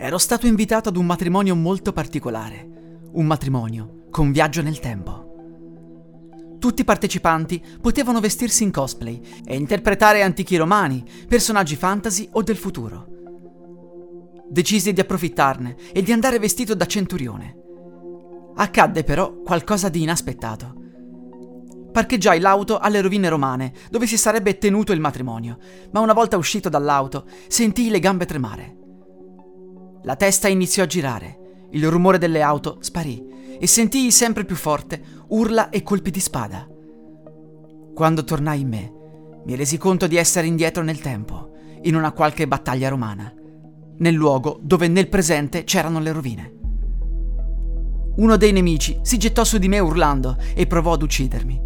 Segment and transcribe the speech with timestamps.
[0.00, 3.00] Ero stato invitato ad un matrimonio molto particolare.
[3.14, 6.56] Un matrimonio con viaggio nel tempo.
[6.60, 12.56] Tutti i partecipanti potevano vestirsi in cosplay e interpretare antichi romani, personaggi fantasy o del
[12.56, 13.08] futuro.
[14.48, 17.56] Decisi di approfittarne e di andare vestito da centurione.
[18.54, 20.74] Accadde però qualcosa di inaspettato.
[21.90, 25.58] Parcheggiai l'auto alle rovine romane, dove si sarebbe tenuto il matrimonio,
[25.90, 28.77] ma una volta uscito dall'auto sentii le gambe tremare.
[30.08, 33.22] La testa iniziò a girare, il rumore delle auto sparì
[33.60, 36.66] e sentii sempre più forte urla e colpi di spada.
[37.94, 38.92] Quando tornai in me,
[39.44, 41.50] mi resi conto di essere indietro nel tempo,
[41.82, 43.30] in una qualche battaglia romana
[43.98, 46.52] nel luogo dove nel presente c'erano le rovine.
[48.16, 51.60] Uno dei nemici si gettò su di me urlando e provò ad uccidermi.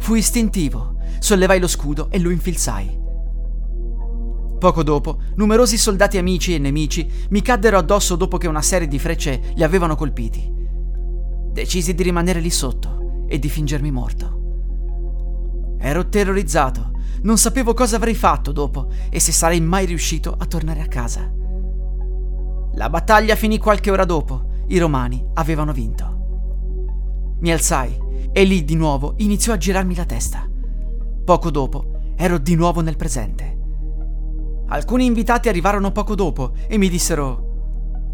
[0.00, 2.99] Fu istintivo, sollevai lo scudo e lo infilzai.
[4.60, 8.98] Poco dopo, numerosi soldati amici e nemici mi caddero addosso dopo che una serie di
[8.98, 10.52] frecce li avevano colpiti.
[11.50, 15.76] Decisi di rimanere lì sotto e di fingermi morto.
[15.78, 16.90] Ero terrorizzato,
[17.22, 21.32] non sapevo cosa avrei fatto dopo e se sarei mai riuscito a tornare a casa.
[22.74, 24.48] La battaglia finì qualche ora dopo.
[24.66, 27.38] I romani avevano vinto.
[27.40, 27.98] Mi alzai
[28.30, 30.46] e lì di nuovo iniziò a girarmi la testa.
[31.24, 33.59] Poco dopo ero di nuovo nel presente.
[34.70, 37.48] Alcuni invitati arrivarono poco dopo e mi dissero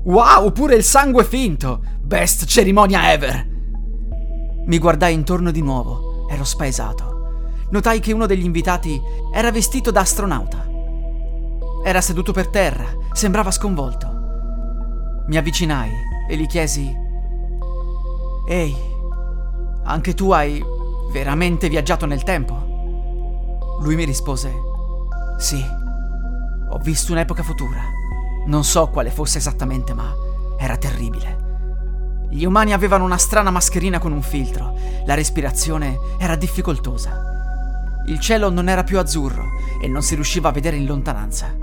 [0.05, 1.83] Wow, pure il sangue finto!
[2.01, 3.47] Best cerimonia ever!
[4.67, 7.15] Mi guardai intorno di nuovo, ero spaesato.
[7.71, 9.01] Notai che uno degli invitati
[9.35, 10.67] era vestito da astronauta.
[11.85, 14.09] Era seduto per terra, sembrava sconvolto.
[15.27, 15.91] Mi avvicinai
[16.29, 16.91] e gli chiesi:
[18.49, 18.77] Ehi,
[19.85, 20.65] anche tu hai
[21.13, 23.79] veramente viaggiato nel tempo?
[23.81, 24.53] Lui mi rispose:
[25.39, 25.63] Sì,
[26.77, 27.81] ho visto un'epoca futura.
[28.45, 30.13] Non so quale fosse esattamente, ma
[30.59, 31.45] era terribile.
[32.31, 34.77] Gli umani avevano una strana mascherina con un filtro,
[35.07, 37.23] la respirazione era difficoltosa.
[38.09, 39.45] Il cielo non era più azzurro
[39.83, 41.57] e non si riusciva a vedere in lontananza.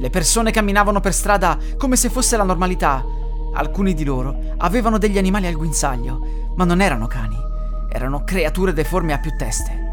[0.00, 3.04] Le persone camminavano per strada come se fosse la normalità.
[3.52, 7.36] Alcuni di loro avevano degli animali al guinzaglio, ma non erano cani,
[7.92, 9.83] erano creature deformi a più teste.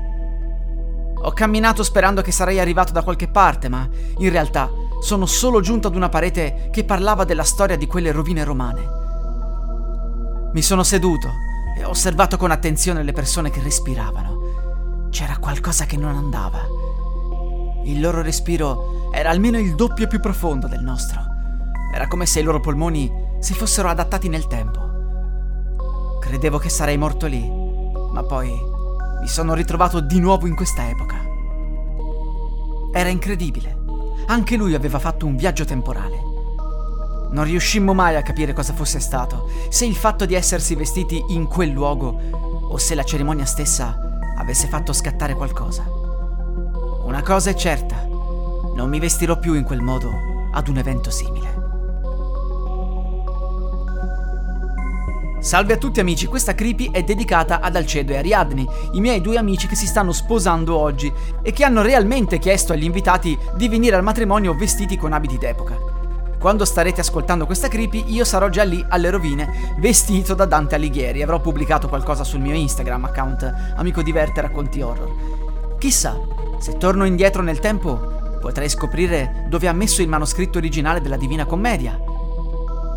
[1.24, 3.88] Ho camminato sperando che sarei arrivato da qualche parte, ma
[4.18, 4.70] in realtà
[5.02, 9.00] sono solo giunto ad una parete che parlava della storia di quelle rovine romane.
[10.54, 11.30] Mi sono seduto
[11.78, 15.10] e ho osservato con attenzione le persone che respiravano.
[15.12, 16.66] C'era qualcosa che non andava.
[17.86, 21.20] Il loro respiro era almeno il doppio più profondo del nostro.
[21.94, 26.18] Era come se i loro polmoni si fossero adattati nel tempo.
[26.20, 27.50] Credevo che sarei morto lì,
[28.12, 28.71] ma poi
[29.22, 31.18] mi sono ritrovato di nuovo in questa epoca.
[32.92, 33.78] Era incredibile.
[34.26, 36.30] Anche lui aveva fatto un viaggio temporale.
[37.30, 41.46] Non riuscimmo mai a capire cosa fosse stato, se il fatto di essersi vestiti in
[41.46, 42.20] quel luogo
[42.68, 45.84] o se la cerimonia stessa avesse fatto scattare qualcosa.
[47.04, 48.08] Una cosa è certa,
[48.76, 50.12] non mi vestirò più in quel modo
[50.52, 51.61] ad un evento simile.
[55.41, 59.38] Salve a tutti amici, questa creepy è dedicata ad Alcedo e Ariadne, i miei due
[59.38, 63.96] amici che si stanno sposando oggi e che hanno realmente chiesto agli invitati di venire
[63.96, 65.75] al matrimonio vestiti con abiti d'epoca.
[66.38, 71.24] Quando starete ascoltando questa creepy io sarò già lì alle rovine vestito da Dante Alighieri,
[71.24, 75.78] avrò pubblicato qualcosa sul mio Instagram account Amico Diverte Racconti Horror.
[75.80, 76.19] Chissà,
[76.59, 81.45] se torno indietro nel tempo Potrei scoprire dove ha messo il manoscritto originale della Divina
[81.45, 82.11] Commedia.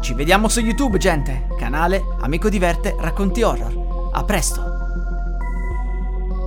[0.04, 1.46] Ci vediamo su YouTube, gente!
[1.56, 4.10] Canale Amico Diverte Racconti Horror.
[4.12, 4.62] A presto!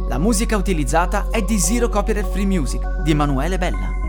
[0.07, 4.06] La musica utilizzata è di Zero Copyright Free Music di Emanuele Bella.